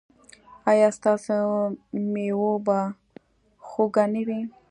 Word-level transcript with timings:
ایا 0.71 0.89
ستاسو 0.97 1.37
میوه 2.13 2.51
به 2.65 2.79
خوږه 3.67 4.05
نه 4.13 4.21
وي؟ 4.27 4.39